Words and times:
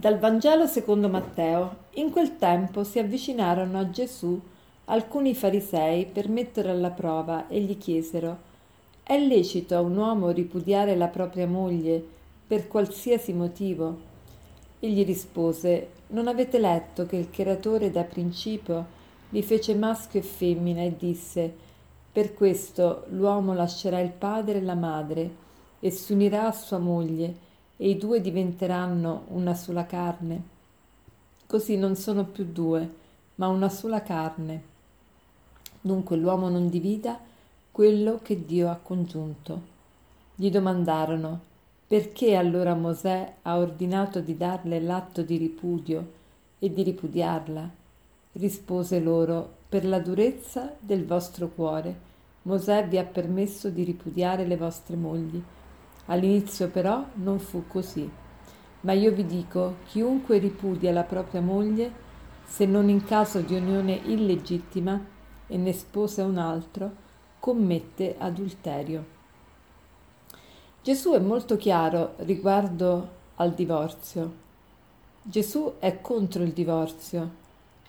Dal 0.00 0.16
Vangelo 0.20 0.68
secondo 0.68 1.08
Matteo. 1.08 1.86
In 1.94 2.12
quel 2.12 2.36
tempo 2.36 2.84
si 2.84 3.00
avvicinarono 3.00 3.80
a 3.80 3.90
Gesù 3.90 4.40
alcuni 4.84 5.34
farisei 5.34 6.06
per 6.06 6.28
mettere 6.28 6.70
alla 6.70 6.90
prova 6.90 7.48
e 7.48 7.60
gli 7.60 7.76
chiesero 7.76 8.38
È 9.02 9.18
lecito 9.18 9.74
a 9.74 9.80
un 9.80 9.96
uomo 9.96 10.30
ripudiare 10.30 10.94
la 10.94 11.08
propria 11.08 11.48
moglie 11.48 12.00
per 12.46 12.68
qualsiasi 12.68 13.32
motivo? 13.32 13.98
Egli 14.78 15.04
rispose 15.04 15.88
Non 16.10 16.28
avete 16.28 16.60
letto 16.60 17.04
che 17.04 17.16
il 17.16 17.28
creatore 17.28 17.90
da 17.90 18.04
principio 18.04 18.86
li 19.30 19.42
fece 19.42 19.74
maschio 19.74 20.20
e 20.20 20.22
femmina 20.22 20.82
e 20.82 20.94
disse 20.96 21.52
Per 22.12 22.34
questo 22.34 23.06
l'uomo 23.08 23.52
lascerà 23.52 23.98
il 23.98 24.12
padre 24.12 24.58
e 24.58 24.62
la 24.62 24.76
madre 24.76 25.34
e 25.80 25.90
si 25.90 26.12
unirà 26.12 26.46
a 26.46 26.52
sua 26.52 26.78
moglie 26.78 27.46
e 27.80 27.90
i 27.90 27.96
due 27.96 28.20
diventeranno 28.20 29.22
una 29.28 29.54
sola 29.54 29.86
carne. 29.86 30.42
Così 31.46 31.76
non 31.76 31.94
sono 31.94 32.24
più 32.24 32.44
due, 32.44 32.90
ma 33.36 33.46
una 33.46 33.68
sola 33.68 34.02
carne. 34.02 34.62
Dunque 35.80 36.16
l'uomo 36.16 36.48
non 36.48 36.68
divida 36.68 37.18
quello 37.70 38.18
che 38.20 38.44
Dio 38.44 38.68
ha 38.68 38.78
congiunto. 38.82 39.76
Gli 40.34 40.50
domandarono 40.50 41.46
perché 41.86 42.34
allora 42.34 42.74
Mosè 42.74 43.34
ha 43.42 43.56
ordinato 43.56 44.20
di 44.20 44.36
darle 44.36 44.80
l'atto 44.80 45.22
di 45.22 45.36
ripudio 45.36 46.12
e 46.58 46.72
di 46.72 46.82
ripudiarla. 46.82 47.70
Rispose 48.32 49.00
loro, 49.00 49.54
per 49.68 49.86
la 49.86 50.00
durezza 50.00 50.74
del 50.78 51.06
vostro 51.06 51.48
cuore, 51.48 52.06
Mosè 52.42 52.88
vi 52.88 52.98
ha 52.98 53.04
permesso 53.04 53.70
di 53.70 53.84
ripudiare 53.84 54.46
le 54.46 54.56
vostre 54.56 54.96
mogli 54.96 55.42
All'inizio 56.08 56.68
però 56.68 57.04
non 57.14 57.38
fu 57.38 57.66
così. 57.66 58.08
Ma 58.80 58.92
io 58.92 59.12
vi 59.12 59.24
dico, 59.24 59.76
chiunque 59.86 60.38
ripudia 60.38 60.92
la 60.92 61.02
propria 61.02 61.40
moglie, 61.40 62.06
se 62.44 62.64
non 62.64 62.88
in 62.88 63.04
caso 63.04 63.40
di 63.40 63.54
unione 63.54 64.00
illegittima 64.04 65.02
e 65.46 65.56
ne 65.56 65.72
sposa 65.72 66.24
un 66.24 66.38
altro, 66.38 66.90
commette 67.38 68.16
adulterio. 68.18 69.16
Gesù 70.82 71.12
è 71.12 71.18
molto 71.18 71.56
chiaro 71.56 72.14
riguardo 72.18 73.16
al 73.36 73.52
divorzio. 73.52 74.46
Gesù 75.20 75.74
è 75.78 76.00
contro 76.00 76.42
il 76.42 76.52
divorzio. 76.52 77.46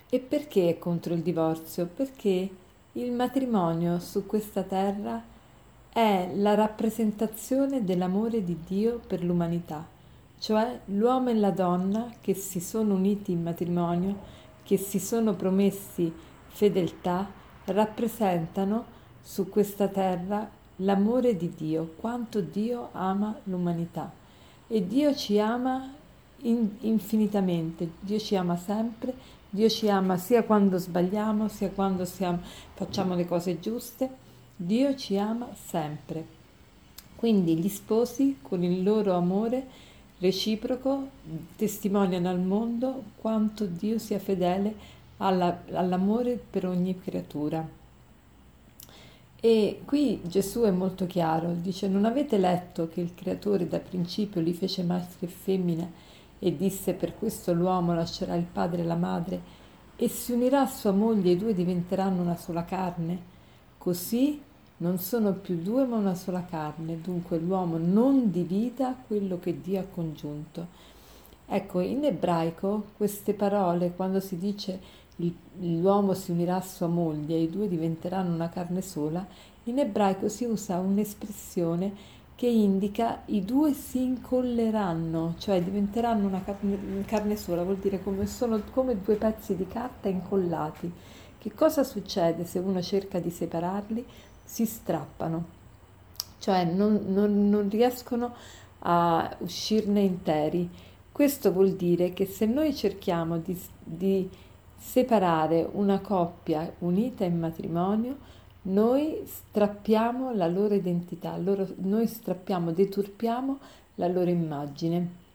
E 0.10 0.20
perché 0.20 0.70
è 0.70 0.80
contro 0.80 1.14
il 1.14 1.22
divorzio? 1.22 1.86
Perché 1.86 2.50
il 2.94 3.12
matrimonio 3.12 4.00
su 4.00 4.26
questa 4.26 4.64
terra 4.64 5.24
è 5.92 6.30
la 6.36 6.54
rappresentazione 6.54 7.84
dell'amore 7.84 8.44
di 8.44 8.58
Dio 8.66 9.00
per 9.06 9.24
l'umanità, 9.24 9.86
cioè 10.38 10.80
l'uomo 10.86 11.30
e 11.30 11.36
la 11.36 11.52
donna 11.52 12.14
che 12.22 12.36
si 12.36 12.60
sono 12.60 12.94
uniti 12.94 13.32
in 13.32 13.42
matrimonio, 13.42 14.38
che 14.64 14.78
si 14.78 15.00
sono 15.00 15.34
promessi 15.34 16.12
fedeltà, 16.48 17.28
rappresentano 17.66 18.98
su 19.22 19.50
questa 19.50 19.88
terra 19.88 20.48
l'amore 20.78 21.36
di 21.36 21.54
Dio, 21.56 21.94
quanto 21.98 22.40
Dio 22.40 22.90
ama 22.92 23.36
l'umanità. 23.44 24.12
E 24.68 24.86
Dio 24.86 25.16
ci 25.16 25.40
ama 25.40 25.92
in, 26.42 26.70
infinitamente, 26.82 27.90
Dio 28.00 28.20
ci 28.20 28.36
ama 28.36 28.56
sempre, 28.56 29.14
Dio 29.50 29.68
ci 29.68 29.90
ama 29.90 30.18
sia 30.18 30.44
quando 30.44 30.78
sbagliamo, 30.78 31.48
sia 31.48 31.72
quando 31.72 32.06
siamo, 32.06 32.40
facciamo 32.76 33.16
le 33.16 33.28
cose 33.28 33.60
giuste 33.60 34.28
Dio 34.62 34.94
ci 34.94 35.18
ama 35.18 35.48
sempre. 35.54 36.26
Quindi 37.16 37.56
gli 37.56 37.70
sposi, 37.70 38.40
con 38.42 38.62
il 38.62 38.84
loro 38.84 39.14
amore 39.14 39.66
reciproco, 40.18 41.08
testimoniano 41.56 42.28
al 42.28 42.42
mondo 42.42 43.04
quanto 43.16 43.66
Dio 43.66 43.98
sia 44.00 44.20
fedele 44.20 44.76
alla, 45.16 45.64
all'amore 45.72 46.38
per 46.50 46.68
ogni 46.68 47.00
creatura. 47.00 47.66
E 49.40 49.82
qui 49.86 50.20
Gesù 50.26 50.64
è 50.64 50.72
molto 50.72 51.08
chiaro, 51.08 51.54
dice 51.54 51.88
non 51.88 52.04
avete 52.04 52.38
letto 52.38 52.90
che 52.90 53.00
il 53.00 53.16
creatore 53.16 53.66
da 53.66 53.80
principio 53.80 54.42
li 54.42 54.54
fece 54.54 54.84
maschio 54.84 55.26
e 55.26 55.32
femmina 55.32 55.90
e 56.38 56.58
disse 56.58 56.92
per 56.92 57.18
questo 57.18 57.54
l'uomo 57.54 57.94
lascerà 57.94 58.36
il 58.36 58.44
padre 58.44 58.82
e 58.82 58.86
la 58.86 58.96
madre 58.96 59.42
e 59.96 60.10
si 60.10 60.34
unirà 60.34 60.64
a 60.64 60.68
sua 60.68 60.92
moglie 60.92 61.30
e 61.30 61.34
i 61.36 61.38
due 61.38 61.54
diventeranno 61.54 62.22
una 62.22 62.36
sola 62.36 62.66
carne? 62.66 63.38
Così 63.78 64.48
non 64.80 64.98
sono 64.98 65.34
più 65.34 65.62
due 65.62 65.86
ma 65.86 65.98
una 65.98 66.16
sola 66.16 66.46
carne, 66.46 67.02
dunque 67.02 67.38
l'uomo 67.38 67.78
non 67.78 68.32
divida 68.32 68.96
quello 69.08 69.40
che 69.40 69.60
Dio 69.62 69.80
ha 69.80 69.86
congiunto. 69.90 70.68
Ecco, 71.46 71.80
in 71.80 72.06
ebraico 72.06 72.86
queste 72.96 73.34
parole, 73.34 73.94
quando 73.96 74.20
si 74.20 74.38
dice 74.38 74.98
l'uomo 75.60 76.14
si 76.14 76.32
unirà 76.32 76.58
a 76.58 76.62
sua 76.62 76.88
moglie 76.88 77.36
e 77.36 77.42
i 77.42 77.50
due 77.50 77.68
diventeranno 77.68 78.34
una 78.34 78.50
carne 78.50 78.82
sola, 78.82 79.26
in 79.64 79.80
ebraico 79.80 80.30
si 80.30 80.46
usa 80.46 80.80
un'espressione 80.80 82.18
che 82.36 82.48
indica 82.48 83.24
i 83.26 83.44
due 83.44 83.74
si 83.74 84.02
incolleranno, 84.02 85.36
cioè 85.40 85.62
diventeranno 85.62 86.26
una 86.26 86.42
carne, 86.42 87.04
carne 87.06 87.36
sola, 87.36 87.64
vuol 87.64 87.80
dire 87.80 88.02
come 88.02 88.26
sono 88.28 88.62
come 88.72 89.02
due 89.02 89.16
pezzi 89.16 89.58
di 89.58 89.68
carta 89.68 90.08
incollati. 90.08 90.90
Che 91.38 91.54
cosa 91.54 91.84
succede 91.84 92.46
se 92.46 92.60
uno 92.60 92.82
cerca 92.82 93.20
di 93.20 93.30
separarli? 93.30 94.06
Si 94.50 94.66
strappano, 94.66 95.46
cioè 96.40 96.66
non, 96.66 97.06
non, 97.10 97.50
non 97.50 97.70
riescono 97.70 98.34
a 98.80 99.36
uscirne 99.42 100.02
interi. 100.02 100.68
Questo 101.12 101.52
vuol 101.52 101.74
dire 101.74 102.14
che 102.14 102.26
se 102.26 102.48
noi 102.48 102.74
cerchiamo 102.74 103.38
di, 103.38 103.56
di 103.84 104.28
separare 104.76 105.70
una 105.72 106.00
coppia 106.00 106.74
unita 106.80 107.26
in 107.26 107.38
matrimonio, 107.38 108.18
noi 108.64 109.22
strappiamo 109.24 110.34
la 110.34 110.48
loro 110.48 110.74
identità, 110.74 111.38
loro, 111.38 111.68
noi 111.78 112.08
strappiamo, 112.08 112.72
deturpiamo 112.72 113.60
la 113.96 114.08
loro 114.08 114.32
immagine. 114.32 115.28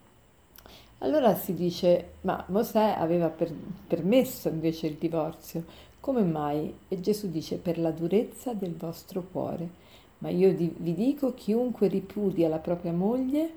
Allora 0.99 1.37
si 1.37 1.55
dice, 1.55 2.15
ma 2.23 2.45
Mosè 2.49 2.97
aveva 2.99 3.29
per, 3.29 3.53
permesso 3.87 4.49
invece 4.49 4.89
il 4.89 4.97
divorzio. 4.97 5.93
Come 6.05 6.23
mai? 6.23 6.71
E 6.89 7.01
Gesù 7.01 7.31
dice 7.31 7.57
per 7.57 7.79
la 7.79 7.91
durezza 7.91 8.53
del 8.53 8.75
vostro 8.77 9.23
cuore. 9.33 9.67
Ma 10.19 10.29
io 10.29 10.53
vi 10.53 10.95
dico, 10.95 11.33
chiunque 11.33 11.89
ripudia 11.89 12.47
la 12.47 12.59
propria 12.59 12.93
moglie, 12.93 13.51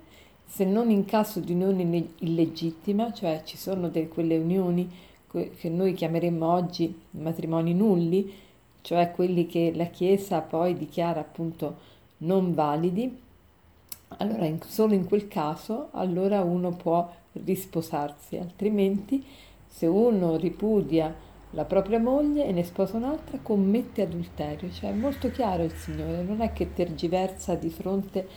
se 0.46 0.63
non 0.63 0.90
in 0.90 1.03
caso 1.03 1.41
di 1.41 1.52
unione 1.52 2.07
illegittima, 2.19 3.12
cioè 3.12 3.41
ci 3.44 3.57
sono 3.57 3.90
de, 3.90 4.07
quelle 4.07 4.38
unioni 4.38 4.90
che 5.30 5.68
noi 5.68 5.91
chiameremmo 5.91 6.50
oggi 6.50 6.97
matrimoni 7.12 7.74
nulli, 7.74 8.31
cioè 8.80 9.12
quelli 9.12 9.46
che 9.46 9.74
la 9.75 9.88
Chiesa 9.88 10.40
poi 10.40 10.74
dichiara 10.74 11.19
appunto 11.19 11.75
non 12.19 12.53
validi, 12.53 13.13
allora 14.19 14.46
in, 14.46 14.62
solo 14.62 14.94
in 14.94 15.03
quel 15.03 15.28
caso 15.28 15.90
allora 15.91 16.44
uno 16.44 16.72
può 16.72 17.13
risposarsi, 17.34 18.38
altrimenti 18.38 19.22
se 19.68 19.86
uno 19.86 20.38
ripudia 20.38 21.25
la 21.57 21.66
propria 21.66 21.97
moglie 22.00 22.45
e 22.45 22.51
ne 22.51 22.63
sposa 22.63 22.97
un'altra, 22.97 23.40
commette 23.41 24.03
adulterio. 24.03 24.72
Cioè 24.72 24.91
è 24.91 24.94
molto 24.94 25.31
chiaro 25.31 25.63
il 25.63 25.73
Signore, 25.73 26.22
non 26.22 26.41
è 26.41 26.53
che 26.53 26.72
tergiversa 26.72 27.56
di 27.56 27.72
fronte 27.72 28.28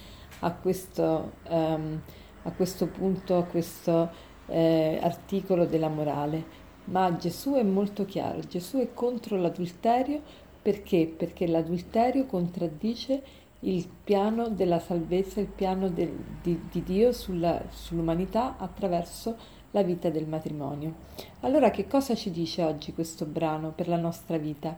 a 0.40 0.52
questo, 0.52 1.32
um, 1.50 2.00
a 2.44 2.50
questo 2.50 2.86
punto, 2.86 3.36
a 3.36 3.44
questo 3.44 4.10
eh, 4.46 4.98
articolo 5.02 5.66
della 5.66 5.88
morale. 5.88 6.58
Ma 6.84 7.14
Gesù 7.14 7.52
è 7.52 7.62
molto 7.62 8.06
chiaro, 8.06 8.40
Gesù 8.40 8.78
è 8.78 8.94
contro 8.94 9.36
l'adulterio 9.36 10.22
perché? 10.62 11.12
Perché 11.14 11.46
l'adulterio 11.46 12.24
contraddice 12.24 13.22
il 13.60 13.86
piano 14.02 14.48
della 14.48 14.78
salvezza, 14.78 15.40
il 15.40 15.46
piano 15.46 15.90
del, 15.90 16.10
di, 16.40 16.58
di, 16.70 16.82
Dio 16.82 17.12
sulla, 17.12 17.62
sull'umanità 17.68 18.56
attraverso 18.56 19.36
la 19.72 19.82
vita 19.82 20.10
del 20.10 20.26
matrimonio. 20.26 20.94
Allora 21.40 21.70
che 21.70 21.86
cosa 21.86 22.14
ci 22.14 22.30
dice 22.30 22.62
oggi 22.62 22.92
questo 22.92 23.24
brano 23.24 23.72
per 23.74 23.88
la 23.88 23.96
nostra 23.96 24.36
vita? 24.36 24.76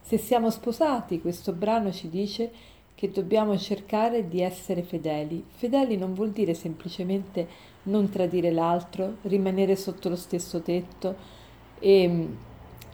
Se 0.00 0.16
siamo 0.16 0.50
sposati, 0.50 1.20
questo 1.20 1.52
brano 1.52 1.92
ci 1.92 2.08
dice 2.08 2.50
che 2.94 3.10
dobbiamo 3.10 3.56
cercare 3.56 4.26
di 4.26 4.40
essere 4.40 4.82
fedeli. 4.82 5.44
Fedeli 5.48 5.96
non 5.96 6.14
vuol 6.14 6.30
dire 6.30 6.54
semplicemente 6.54 7.46
non 7.84 8.08
tradire 8.08 8.50
l'altro, 8.50 9.18
rimanere 9.22 9.76
sotto 9.76 10.08
lo 10.08 10.16
stesso 10.16 10.60
tetto 10.62 11.14
e 11.78 12.08
mm, 12.08 12.34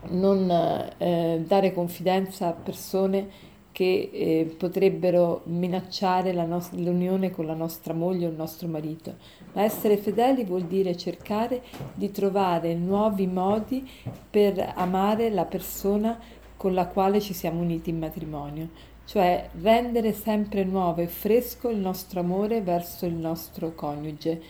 non 0.09 0.49
eh, 0.97 1.41
dare 1.45 1.73
confidenza 1.73 2.47
a 2.47 2.51
persone 2.51 3.53
che 3.75 4.09
eh, 4.13 4.55
potrebbero 4.57 5.41
minacciare 5.47 6.31
no- 6.31 6.65
l'unione 6.75 7.29
con 7.29 7.45
la 7.45 7.53
nostra 7.53 7.93
moglie 7.93 8.25
o 8.25 8.29
il 8.29 8.35
nostro 8.37 8.69
marito. 8.69 9.15
Ma 9.51 9.63
essere 9.63 9.97
fedeli 9.97 10.45
vuol 10.45 10.63
dire 10.63 10.95
cercare 10.95 11.61
di 11.93 12.09
trovare 12.09 12.73
nuovi 12.73 13.27
modi 13.27 13.85
per 14.29 14.71
amare 14.77 15.29
la 15.29 15.43
persona 15.43 16.17
con 16.55 16.73
la 16.73 16.87
quale 16.87 17.19
ci 17.19 17.33
siamo 17.33 17.59
uniti 17.59 17.89
in 17.89 17.99
matrimonio, 17.99 18.69
cioè 19.03 19.49
rendere 19.59 20.13
sempre 20.13 20.63
nuovo 20.63 21.01
e 21.01 21.07
fresco 21.07 21.67
il 21.67 21.77
nostro 21.77 22.21
amore 22.21 22.61
verso 22.61 23.05
il 23.05 23.15
nostro 23.15 23.75
coniuge. 23.75 24.41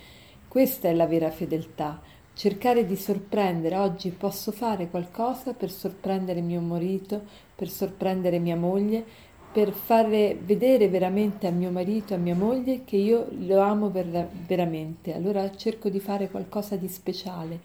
Questa 0.48 0.88
è 0.88 0.94
la 0.94 1.07
vera 1.07 1.31
fedeltà, 1.31 2.00
cercare 2.36 2.86
di 2.86 2.98
sorprendere. 2.98 3.78
Oggi 3.78 4.10
posso 4.10 4.52
fare 4.52 4.90
qualcosa 4.90 5.54
per 5.54 5.72
sorprendere 5.72 6.42
mio 6.42 6.60
marito, 6.60 7.22
per 7.56 7.70
sorprendere 7.70 8.40
mia 8.40 8.58
moglie, 8.58 9.04
per 9.54 9.72
fare 9.72 10.38
vedere 10.44 10.90
veramente 10.90 11.48
a 11.48 11.52
mio 11.52 11.72
marito, 11.72 12.14
a 12.14 12.18
mia 12.18 12.36
moglie 12.36 12.84
che 12.84 12.98
io 12.98 13.28
lo 13.40 13.62
amo 13.62 13.90
ver- 13.90 14.28
veramente. 14.46 15.16
Allora 15.16 15.50
cerco 15.56 15.88
di 15.88 16.02
fare 16.02 16.30
qualcosa 16.30 16.76
di 16.76 16.90
speciale 16.90 17.60